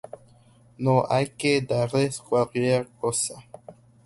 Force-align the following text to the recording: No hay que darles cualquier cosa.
No 0.79 1.05
hay 1.07 1.27
que 1.29 1.61
darles 1.61 2.21
cualquier 2.21 2.87
cosa. 2.99 3.35